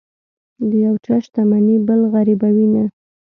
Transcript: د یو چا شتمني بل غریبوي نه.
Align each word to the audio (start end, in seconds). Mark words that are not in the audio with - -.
د 0.69 0.71
یو 0.85 0.95
چا 1.05 1.15
شتمني 1.23 1.75
بل 1.87 2.01
غریبوي 2.13 2.67
نه. 2.73 2.83